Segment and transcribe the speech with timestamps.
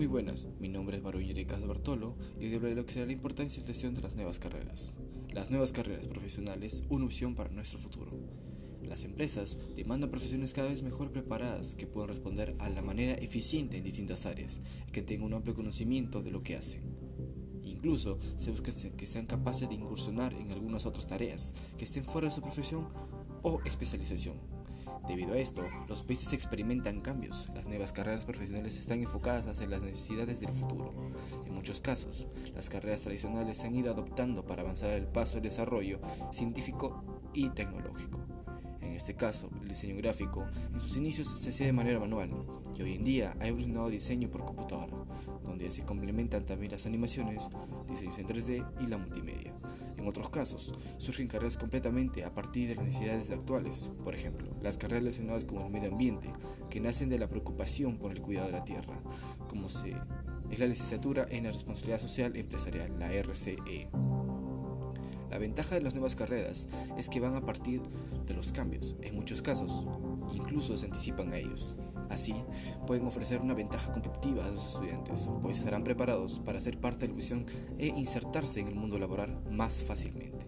[0.00, 3.04] Muy buenas, mi nombre es Baruño Ericas Bartolo y hoy hablaré de lo que será
[3.04, 4.94] la importancia y selección de las nuevas carreras.
[5.30, 8.10] Las nuevas carreras profesionales, una opción para nuestro futuro.
[8.82, 13.76] Las empresas demandan profesiones cada vez mejor preparadas que puedan responder a la manera eficiente
[13.76, 16.80] en distintas áreas y que tengan un amplio conocimiento de lo que hacen.
[17.62, 22.26] Incluso se busca que sean capaces de incursionar en algunas otras tareas que estén fuera
[22.26, 22.88] de su profesión
[23.42, 24.59] o especialización
[25.06, 27.48] Debido a esto, los países experimentan cambios.
[27.54, 30.92] Las nuevas carreras profesionales están enfocadas hacia las necesidades del futuro.
[31.46, 35.44] En muchos casos, las carreras tradicionales se han ido adoptando para avanzar el paso del
[35.44, 37.00] desarrollo científico
[37.32, 38.20] y tecnológico.
[38.80, 42.30] En este caso, el diseño gráfico en sus inicios se hacía de manera manual
[42.82, 44.96] hoy en día un nuevo diseño por computadora,
[45.44, 47.50] donde se complementan también las animaciones,
[47.88, 49.54] diseños en 3D y la multimedia.
[49.98, 54.78] En otros casos, surgen carreras completamente a partir de las necesidades actuales, por ejemplo, las
[54.78, 56.30] carreras relacionadas con el medio ambiente,
[56.70, 59.00] que nacen de la preocupación por el cuidado de la tierra,
[59.48, 59.94] como se
[60.50, 63.88] es la licenciatura en la responsabilidad social empresarial, la RCE.
[65.30, 67.80] La ventaja de las nuevas carreras es que van a partir
[68.26, 69.86] de los cambios, en muchos casos,
[70.34, 71.76] incluso se anticipan a ellos.
[72.10, 72.34] Así,
[72.86, 77.08] pueden ofrecer una ventaja competitiva a los estudiantes, pues estarán preparados para ser parte de
[77.08, 77.44] la visión
[77.78, 80.46] e insertarse en el mundo laboral más fácilmente.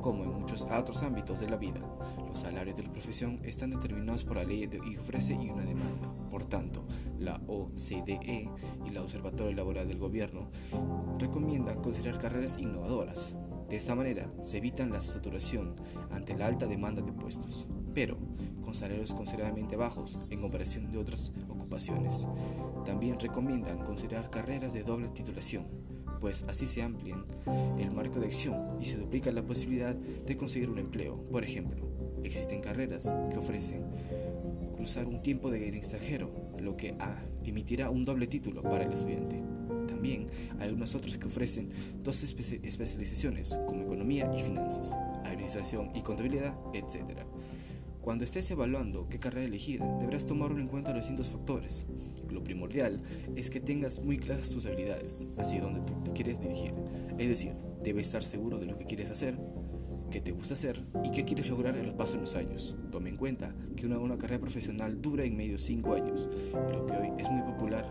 [0.00, 1.80] Como en muchos otros ámbitos de la vida,
[2.26, 6.12] los salarios de la profesión están determinados por la ley de ofrece y una demanda.
[6.30, 6.84] Por tanto,
[7.18, 8.48] la OCDE
[8.86, 10.50] y la Observatorio Laboral del Gobierno
[11.18, 13.36] recomiendan considerar carreras innovadoras.
[13.68, 15.74] De esta manera, se evitan la saturación
[16.10, 17.68] ante la alta demanda de puestos.
[17.94, 18.16] Pero,
[18.68, 22.28] con salarios considerablemente bajos en comparación de otras ocupaciones.
[22.84, 25.66] También recomiendan considerar carreras de doble titulación,
[26.20, 27.24] pues así se amplían
[27.78, 31.24] el marco de acción y se duplica la posibilidad de conseguir un empleo.
[31.30, 31.88] Por ejemplo,
[32.22, 33.86] existen carreras que ofrecen
[34.76, 36.94] cruzar un tiempo de extranjero, lo que
[37.44, 39.42] emitirá un doble título para el estudiante.
[39.86, 40.26] También
[40.58, 41.70] hay algunas otras que ofrecen
[42.02, 44.94] dos especializaciones, como economía y finanzas,
[45.24, 47.22] administración y contabilidad, etc.
[48.00, 51.86] Cuando estés evaluando qué carrera elegir, deberás tomar en cuenta los distintos factores.
[52.30, 53.02] Lo primordial
[53.36, 56.74] es que tengas muy claras tus habilidades, hacia donde tú te quieres dirigir.
[57.18, 59.38] Es decir, debes estar seguro de lo que quieres hacer,
[60.10, 62.76] qué te gusta hacer y qué quieres lograr en los pasos los años.
[62.90, 66.86] Tome en cuenta que una, una carrera profesional dura en medio 5 años, y lo
[66.86, 67.84] que hoy es muy popular,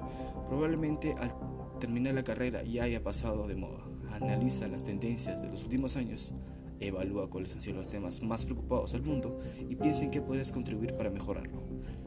[0.47, 1.31] probablemente al
[1.79, 3.83] terminar la carrera ya haya pasado de moda.
[4.11, 6.33] Analiza las tendencias de los últimos años
[6.79, 10.51] Evalúa cuáles han sido los temas más preocupados del mundo y piensa en qué podrías
[10.51, 11.61] contribuir para mejorarlo.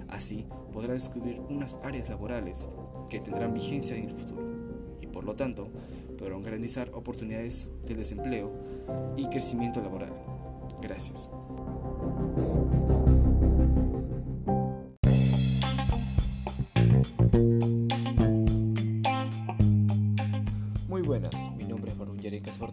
[0.09, 2.71] Así podrás descubrir unas áreas laborales
[3.09, 4.43] que tendrán vigencia en el futuro
[5.01, 5.69] y por lo tanto
[6.19, 8.53] podrán garantizar oportunidades de desempleo
[9.17, 10.13] y crecimiento laboral.
[10.83, 11.31] Gracias.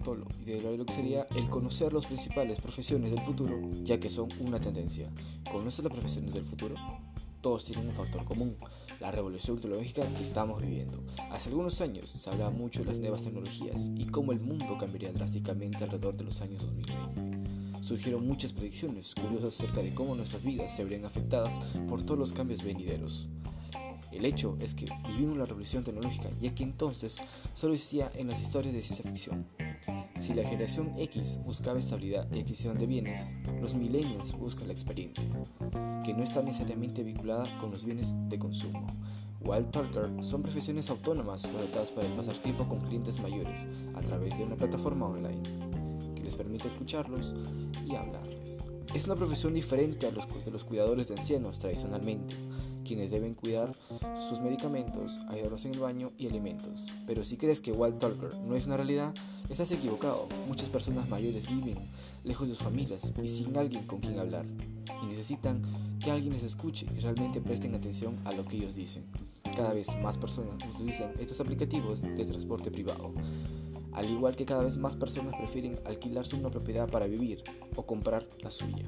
[0.08, 4.10] Bartolo y de lo que sería el conocer las principales profesiones del futuro, ya que
[4.10, 5.12] son una tendencia.
[5.52, 6.76] ¿Conocer las profesiones del futuro?
[7.42, 8.56] Todos tienen un factor común,
[9.02, 11.04] la revolución tecnológica que estamos viviendo.
[11.32, 15.12] Hace algunos años se hablaba mucho de las nuevas tecnologías y cómo el mundo cambiaría
[15.12, 17.84] drásticamente alrededor de los años 2020.
[17.84, 22.34] Surgieron muchas predicciones curiosas acerca de cómo nuestras vidas se verían afectadas por todos los
[22.34, 23.28] cambios venideros.
[24.12, 27.22] El hecho es que vivimos la revolución tecnológica, ya que entonces
[27.54, 29.46] solo existía en las historias de ciencia ficción.
[30.16, 35.30] Si la generación X buscaba estabilidad y adquisición de bienes, los millennials buscan la experiencia,
[36.04, 38.88] que no está necesariamente vinculada con los bienes de consumo.
[39.42, 44.44] Wild Talker son profesiones autónomas conectadas para pasar tiempo con clientes mayores a través de
[44.44, 45.42] una plataforma online
[46.16, 47.36] que les permite escucharlos
[47.86, 48.58] y hablarles.
[48.98, 52.34] Es una profesión diferente a los de los cuidadores de ancianos tradicionalmente,
[52.84, 53.72] quienes deben cuidar
[54.20, 56.88] sus medicamentos, ayudarlos en el baño y alimentos.
[57.06, 59.14] Pero si crees que Wild Talker no es una realidad,
[59.52, 60.28] estás equivocado.
[60.48, 61.78] Muchas personas mayores viven
[62.24, 64.48] lejos de sus familias y sin alguien con quien hablar,
[65.04, 65.62] y necesitan
[66.00, 69.06] que alguien les escuche y realmente presten atención a lo que ellos dicen.
[69.56, 73.14] Cada vez más personas utilizan estos aplicativos de transporte privado
[73.94, 77.44] al igual que cada vez más personas prefieren alquilarse una propiedad para vivir
[77.76, 78.86] o comprar la suya.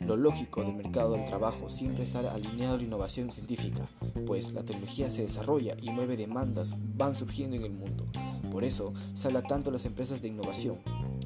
[0.00, 3.84] Lo lógico del mercado del trabajo siempre estar alineado a la innovación científica,
[4.26, 8.06] pues la tecnología se desarrolla y nueve demandas van surgiendo en el mundo.
[8.50, 10.78] Por eso se habla tanto las empresas de innovación,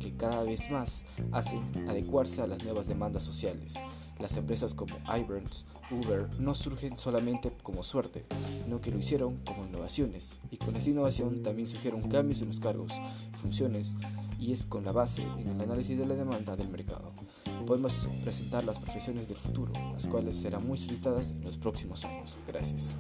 [0.02, 3.74] que cada vez más hacen adecuarse a las nuevas demandas sociales.
[4.18, 8.24] Las empresas como Iburns, Uber no surgen solamente como suerte,
[8.64, 10.38] sino que lo hicieron como innovaciones.
[10.50, 12.92] Y con esa innovación también surgieron cambios en los cargos,
[13.32, 13.96] funciones
[14.38, 17.12] y es con la base en el análisis de la demanda del mercado.
[17.66, 22.36] Podemos presentar las profesiones del futuro, las cuales serán muy solicitadas en los próximos años.
[22.46, 22.96] Gracias.